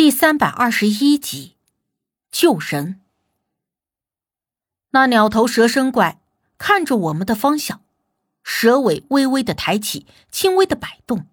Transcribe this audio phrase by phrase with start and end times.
[0.00, 1.56] 第三百二十一集，
[2.32, 3.02] 救人。
[4.92, 6.22] 那鸟头蛇身怪
[6.56, 7.82] 看着我们的方向，
[8.42, 11.26] 蛇尾微微的抬起，轻微的摆动，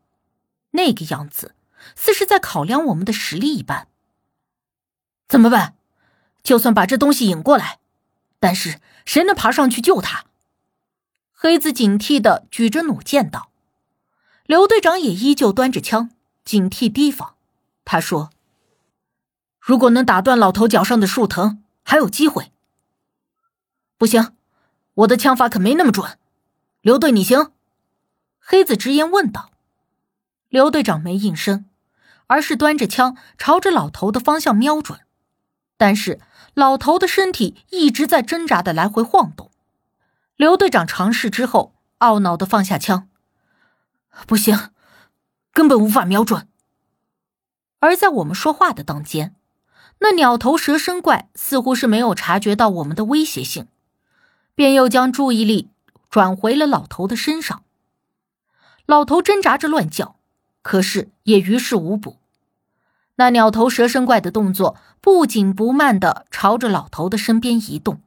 [0.71, 1.55] 那个样子
[1.95, 3.88] 似是在考量我们的实力一般。
[5.29, 5.75] 怎么办？
[6.43, 7.79] 就算把这东西引过来，
[8.38, 10.25] 但是谁能爬上去救他？
[11.31, 13.49] 黑子警惕的举着弩箭道。
[14.45, 16.09] 刘队长也依旧端着枪，
[16.43, 17.36] 警惕提防。
[17.86, 18.29] 他说。
[19.67, 22.53] 如果能打断老头脚上的树藤，还有机会。
[23.98, 24.34] 不行，
[24.93, 26.17] 我的枪法可没那么准。
[26.80, 27.52] 刘队，你行？
[28.40, 29.52] 黑子直言问道。
[30.48, 31.66] 刘队长没应声，
[32.27, 35.02] 而是端着枪朝着老头的方向瞄准。
[35.76, 36.21] 但是
[36.54, 39.52] 老头的身体一直在挣扎的来回晃动。
[40.38, 43.09] 刘队长尝试之后，懊恼的放下枪。
[44.26, 44.70] 不行，
[45.52, 46.48] 根本无法瞄准。
[47.79, 49.34] 而在我们说话的当间。
[49.99, 53.67] 那鸟头蛇身怪似乎是没有察觉到我们的威胁性，
[54.54, 55.70] 便又将注意力
[56.09, 57.63] 转回了老头的身上。
[58.85, 60.17] 老头挣扎着乱叫，
[60.62, 62.17] 可是也于事无补。
[63.15, 68.01] 那鸟头蛇身怪的动作不紧不慢的朝着老头的身边移动，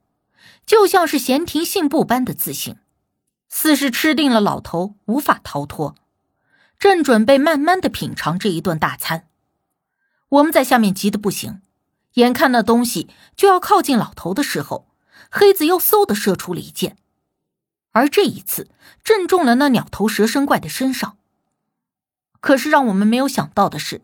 [0.64, 2.77] 就像是闲庭信步般的自信，
[3.48, 5.97] 似是吃定了老头无法逃脱，
[6.78, 9.27] 正准备慢慢的品尝这一顿大餐。
[10.28, 11.60] 我们在下面急得不行。
[12.14, 14.89] 眼看那东西就要靠近老头的时候，
[15.30, 16.97] 黑子又嗖的射出了一箭，
[17.92, 18.69] 而这一次
[19.05, 21.16] 正中了那鸟头蛇身怪的身上。
[22.41, 24.03] 可是让我们没有想到的是，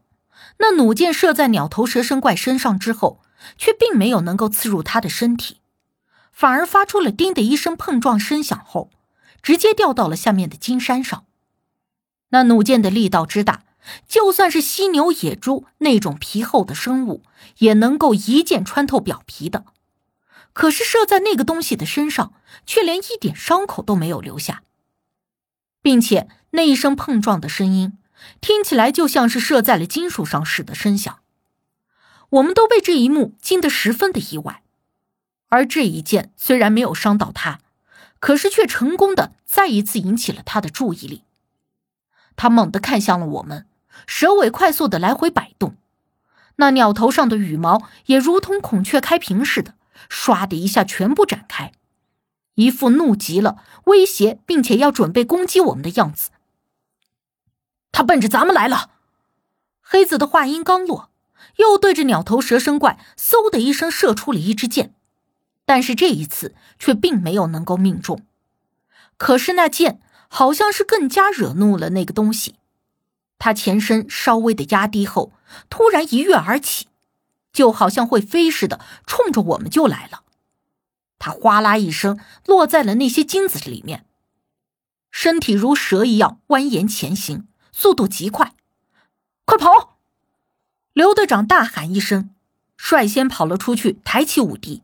[0.59, 3.21] 那弩箭射在鸟头蛇身怪身上之后，
[3.57, 5.61] 却并没有能够刺入他的身体，
[6.31, 8.91] 反而发出了“叮”的一声碰撞声响后，
[9.43, 11.25] 直接掉到了下面的金山上。
[12.29, 13.66] 那弩箭的力道之大。
[14.09, 17.23] 就算是犀牛、野猪那种皮厚的生物，
[17.59, 19.65] 也能够一箭穿透表皮的。
[20.53, 22.33] 可是射在那个东西的身上，
[22.65, 24.63] 却连一点伤口都没有留下，
[25.83, 27.99] 并且那一声碰撞的声音，
[28.41, 31.19] 听起来就像是射在了金属上似的声响。
[32.31, 34.63] 我们都被这一幕惊得十分的意外。
[35.49, 37.61] 而这一箭虽然没有伤到他，
[38.19, 41.23] 可是却成功的再一次引起了他的注意力。
[42.35, 43.67] 他猛地看向了我们。
[44.07, 45.77] 蛇尾快速的来回摆动，
[46.57, 49.75] 那鸟头上的羽毛也如同孔雀开屏似的，
[50.11, 51.73] 唰的一下全部展开，
[52.55, 56.31] 一副怒极了、威胁并且要准备攻击我们的样子。
[57.93, 58.91] 他奔着咱们来了！
[59.81, 61.11] 黑子的话音刚落，
[61.57, 64.95] 又对着鸟头蛇身怪嗖的一声射出了一支箭，
[65.65, 68.27] 但是这一次却并没有能够命中。
[69.17, 72.57] 可是那箭好像是更加惹怒了那个东西。
[73.39, 75.33] 他前身稍微的压低后，
[75.69, 76.89] 突然一跃而起，
[77.53, 80.23] 就好像会飞似的，冲着我们就来了。
[81.19, 84.05] 他哗啦一声落在了那些金子里面，
[85.11, 88.55] 身体如蛇一样蜿蜒前行，速度极快。
[89.45, 89.97] 快跑！
[90.93, 92.31] 刘队长大喊一声，
[92.77, 94.83] 率先跑了出去，抬起武迪。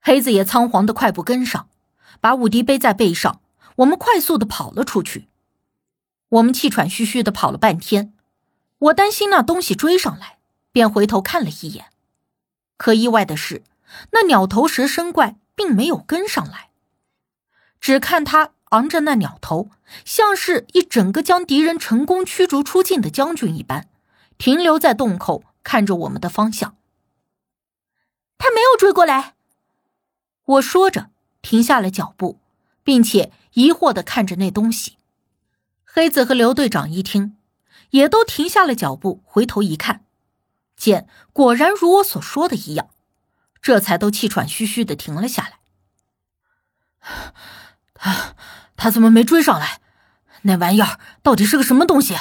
[0.00, 1.68] 黑子也仓皇的快步跟上，
[2.20, 3.40] 把武迪背在背上。
[3.76, 5.28] 我们快速的跑了出去。
[6.30, 8.12] 我们气喘吁吁的跑了半天，
[8.78, 10.38] 我担心那东西追上来，
[10.70, 11.86] 便回头看了一眼。
[12.76, 13.62] 可意外的是，
[14.12, 16.68] 那鸟头蛇身怪并没有跟上来，
[17.80, 19.70] 只看他昂着那鸟头，
[20.04, 23.88] 像是一整个将敌人成功驱逐出境的将军一般，
[24.36, 26.76] 停留在洞口看着我们的方向。
[28.36, 29.34] 他没有追过来，
[30.44, 31.10] 我说着
[31.40, 32.38] 停下了脚步，
[32.84, 34.97] 并且疑惑的看着那东西。
[35.98, 37.36] 黑子和刘队长一听，
[37.90, 40.04] 也都停下了脚步，回头一看，
[40.76, 42.90] 见果然如我所说的一样，
[43.60, 45.58] 这才都气喘吁吁的停了下来。
[47.94, 48.36] 他
[48.76, 49.80] 他怎么没追上来？
[50.42, 52.16] 那玩意儿到底是个什么东西？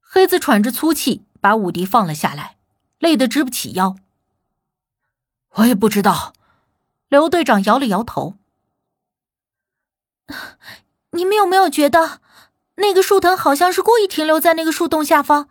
[0.00, 2.56] 黑子喘着粗气，把武迪放了下来，
[2.98, 3.96] 累得直不起腰。
[5.56, 6.32] 我也不知道。
[7.08, 8.38] 刘队长摇了摇头。
[11.12, 12.22] 你们有没有觉得？
[12.80, 15.48] 那个树藤好像是故意停留在那个树洞下方，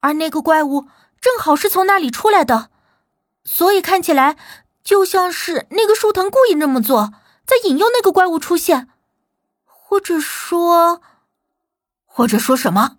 [0.00, 0.88] 而那个怪物
[1.20, 2.70] 正好是从那里出来的，
[3.44, 4.36] 所以看起来
[4.82, 7.12] 就像是那个树藤故意那么做，
[7.46, 8.88] 在引诱那个怪物出现，
[9.64, 11.02] 或者说，
[12.06, 12.96] 或者说什么？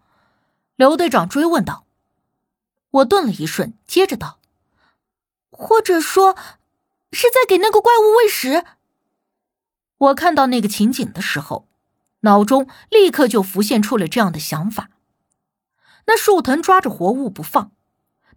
[0.75, 1.85] 刘队长追问道。
[2.91, 4.39] 我顿了一瞬，接着道
[5.49, 6.35] ：“或者说，
[7.11, 8.65] 是在给那个怪物喂食。”
[9.97, 11.70] 我看到那个情景的时候。
[12.21, 14.89] 脑中立刻就浮现出了这样的想法。
[16.07, 17.71] 那树藤抓着活物不放，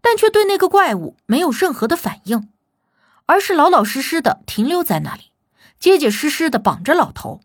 [0.00, 2.50] 但却对那个怪物没有任何的反应，
[3.26, 5.32] 而是老老实实的停留在那里，
[5.78, 7.40] 结结实实的绑着老头，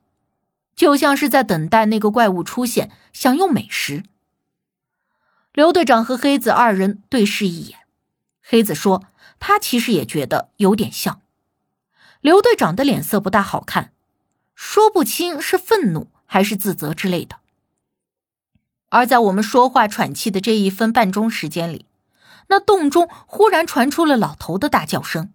[0.75, 4.03] 就像是在等待那个怪物出现，享用美食。
[5.53, 7.79] 刘队长和黑子二人对视一眼，
[8.41, 9.05] 黑子说
[9.39, 11.21] ：“他其实也觉得有点像。”
[12.21, 13.93] 刘队长的脸色不大好看，
[14.53, 17.39] 说不清是愤怒还是自责之类的。
[18.89, 21.87] 而在我们说话喘气的这一分半钟时间里，
[22.47, 25.33] 那洞中忽然传出了老头的大叫声，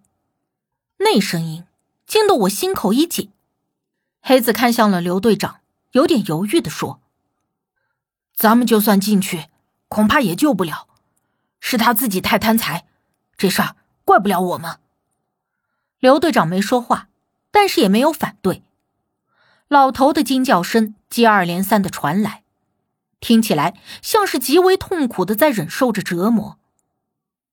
[0.99, 1.65] 那声音
[2.07, 3.31] 惊得我心口一紧。
[4.21, 5.59] 黑子看向了刘队长，
[5.91, 7.01] 有点犹豫的说
[8.33, 9.47] ：“咱们就算进去，
[9.89, 10.87] 恐怕也救不了。
[11.59, 12.85] 是他自己太贪财，
[13.37, 14.79] 这事儿怪不了我们。”
[15.99, 17.09] 刘队长没说话，
[17.51, 18.63] 但是也没有反对。
[19.67, 22.43] 老头的惊叫声接二连三的传来，
[23.19, 26.59] 听起来像是极为痛苦的在忍受着折磨。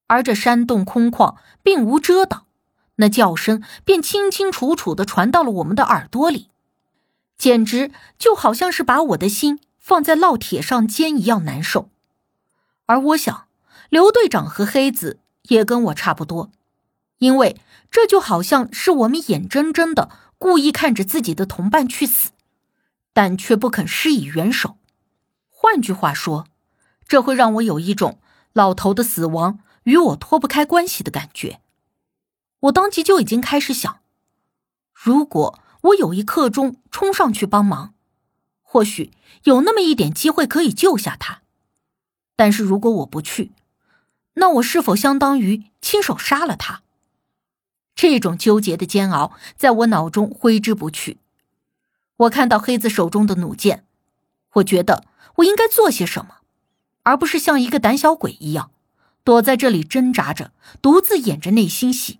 [0.08, 2.44] 而这山洞空旷，并无遮挡，
[2.96, 6.50] 那叫声便清清楚楚的传到了我们的耳朵里，
[7.38, 11.88] 简直就好像是把我的心放在烙铁上煎一样难受。
[12.84, 13.46] 而我想，
[13.88, 16.50] 刘队长和黑子也跟我差不多，
[17.18, 17.58] 因为
[17.90, 20.10] 这就好像是我们眼睁睁的
[20.42, 22.30] 故意看着自己的同伴去死，
[23.12, 24.76] 但却不肯施以援手。
[25.48, 26.48] 换句话说，
[27.06, 28.18] 这会让我有一种
[28.52, 29.60] 老头的死亡。
[29.84, 31.60] 与我脱不开关系的感觉，
[32.58, 34.00] 我当即就已经开始想：
[34.92, 37.94] 如果我有一刻钟冲上去帮忙，
[38.62, 39.12] 或许
[39.44, 41.42] 有那么一点机会可以救下他；
[42.34, 43.52] 但是如果我不去，
[44.34, 46.82] 那我是否相当于亲手杀了他？
[47.94, 51.18] 这种纠结的煎熬在我脑中挥之不去。
[52.16, 53.84] 我看到黑子手中的弩箭，
[54.54, 55.04] 我觉得
[55.36, 56.36] 我应该做些什么，
[57.02, 58.70] 而不是像一个胆小鬼一样。
[59.24, 62.18] 躲在这里挣扎着，独自演着内心戏，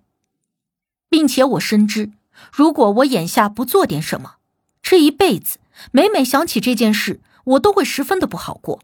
[1.09, 2.11] 并且我深知，
[2.51, 4.35] 如果我眼下不做点什么，
[4.81, 5.59] 这一辈子
[5.91, 8.81] 每每想起这件事，我都会十分的不好过。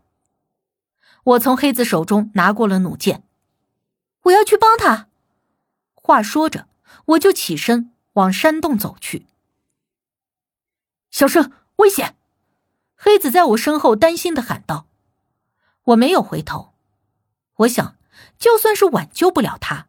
[1.23, 3.23] 我从黑子手中拿过了弩箭，
[4.23, 5.07] 我要去帮他。
[5.95, 6.67] 话说着，
[7.05, 9.25] 我就起身往山洞走去。
[11.11, 12.15] 小声，危险！
[12.95, 14.87] 黑子在我身后担心的喊道。
[15.83, 16.73] 我没有回头，
[17.57, 17.95] 我想。
[18.37, 19.87] 就算是挽救不了他，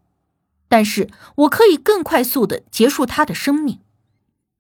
[0.68, 3.80] 但是我可以更快速的结束他的生命，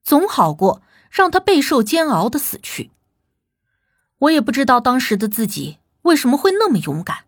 [0.02, 2.90] 总好过让他备受煎熬的死去。
[4.18, 7.26] 我也不知道当时的自己为什么会那么勇敢，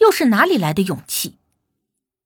[0.00, 1.38] 又是哪里来的勇气？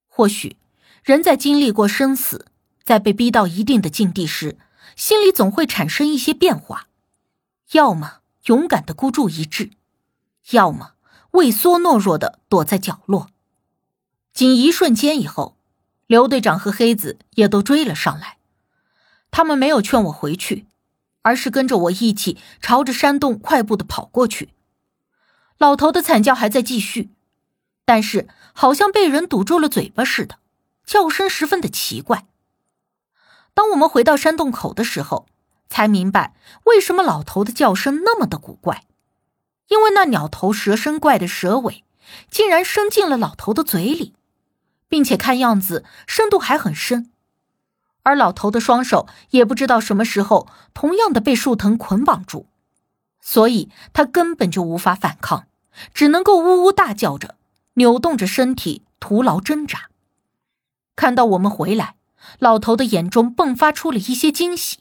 [0.09, 0.57] 或许
[1.03, 2.47] 人在经历过生死，
[2.85, 4.57] 在被逼到一定的境地时，
[4.95, 6.87] 心里总会产生一些变化，
[7.73, 9.71] 要么勇敢的孤注一掷，
[10.51, 10.93] 要么
[11.33, 13.29] 畏缩懦弱的躲在角落。
[14.33, 15.57] 仅一瞬间以后，
[16.07, 18.39] 刘队长和黑子也都追了上来。
[19.33, 20.67] 他们没有劝我回去，
[21.23, 24.51] 而是跟着我一起朝着山洞快步的跑过去。
[25.59, 27.11] 老头的惨叫还在继续，
[27.85, 30.39] 但是好像被人堵住了嘴巴似的，
[30.85, 32.27] 叫声十分的奇怪。
[33.55, 35.27] 当我们回到山洞口的时候，
[35.69, 36.35] 才明白
[36.65, 38.85] 为什么老头的叫声那么的古怪，
[39.69, 41.85] 因为那鸟头蛇身怪的蛇尾
[42.31, 44.15] 竟然伸进了老头的嘴里。
[44.89, 47.11] 并且看样子深度还很深，
[48.03, 52.45] 而老头的双手也不知道什么时候同样的被树藤捆绑住，
[53.19, 55.47] 所以他根本就无法反抗，
[55.95, 57.37] 只能够呜呜大叫着，
[57.73, 59.89] 扭动着身体，徒劳挣扎。
[60.95, 61.97] 看到我们回来，
[62.39, 64.79] 老头的眼中迸发出了一些惊喜，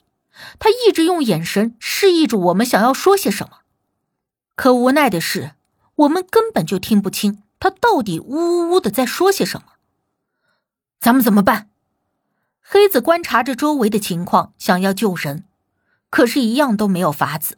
[0.60, 3.60] 他一直用眼神示意着我们想要说些什么，
[4.56, 5.56] 可无奈的是，
[5.96, 9.68] 我们根本就听不清他到底呜呜呜的在说些什么。
[11.00, 11.70] 咱们怎么办？
[12.62, 15.46] 黑子观察着周围的情况，想要救人，
[16.10, 17.58] 可是，一样都没有法子。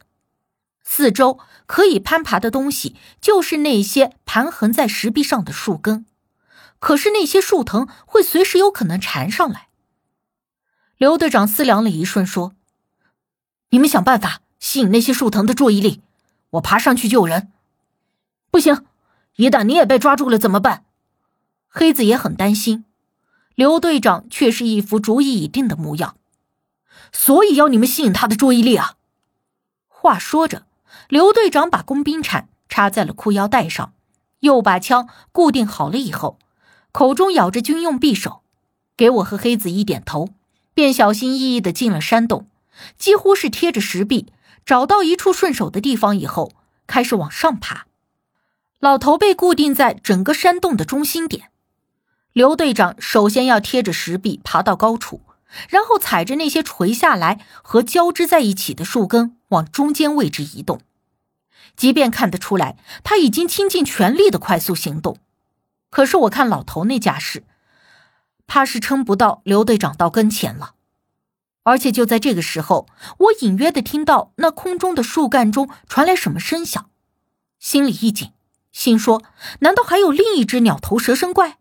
[0.82, 6.04] 四周可以攀爬的东西，就是那些盘横在石壁上的树根，
[6.84, 9.68] 可是那些树藤会随时有可能缠上来。
[10.98, 12.54] 刘队长思量了一瞬，说
[13.72, 16.02] ：“你们想办法吸引那些树藤的注意力，
[16.50, 17.50] 我爬上去救人。”
[18.52, 18.84] 不行，
[19.36, 20.84] 一旦你也被抓住了怎么办？
[21.68, 22.84] 黑子也很担心。
[23.54, 26.18] 刘队长却是一副主意已定的模样，
[27.12, 28.96] 所以要你们吸引他的注意力啊！
[29.88, 30.66] 话说着，
[31.08, 33.94] 刘队长把工兵铲插在了裤腰带上，
[34.40, 36.38] 又把枪固定好了以后，
[36.94, 38.42] 口中咬着军用匕首，
[38.96, 40.28] 给我和黑子一点头，
[40.74, 42.46] 便小心翼翼的进了山洞，
[42.96, 44.28] 几乎是贴着石壁，
[44.64, 46.52] 找到一处顺手的地方以后，
[46.86, 47.86] 开始往上爬。
[48.78, 51.50] 老头被固定在整个山洞的中心点。
[52.32, 55.20] 刘队长首先要贴着石壁爬到高处，
[55.68, 60.80] 然后踩着那些垂下来和交织在一起的树根往中间位置移动。
[61.76, 65.18] 即便看得出来他已经倾尽全力的快速行动，
[65.94, 67.44] 可是我看老头那架势，
[68.48, 70.74] 怕是撑不到刘队长到跟前了。
[71.62, 76.90] 而且就在这个时候，我隐约的听到那空中的树干中传来什么声响，
[77.60, 78.32] 心里一紧，
[78.72, 79.22] 心说：
[79.60, 81.58] 难道还有另一只鸟头蛇身怪？